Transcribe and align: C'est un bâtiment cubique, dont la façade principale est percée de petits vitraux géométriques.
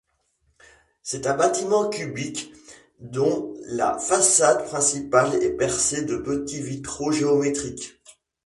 C'est 1.03 1.27
un 1.27 1.35
bâtiment 1.37 1.87
cubique, 1.87 2.53
dont 3.01 3.53
la 3.67 3.99
façade 3.99 4.65
principale 4.65 5.35
est 5.43 5.55
percée 5.55 6.05
de 6.05 6.17
petits 6.17 6.59
vitraux 6.59 7.11
géométriques. 7.11 8.01